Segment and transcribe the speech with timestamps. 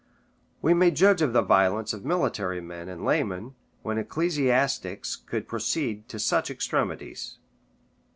[0.63, 3.53] We may judge of the violence of military men and laymen,
[3.83, 7.37] when ecclesiastics could proceed to such extremities.